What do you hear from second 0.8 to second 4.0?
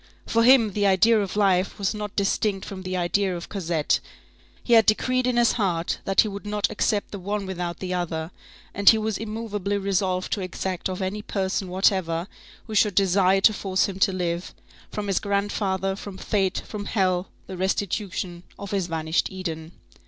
idea of life was not distinct from the idea of Cosette.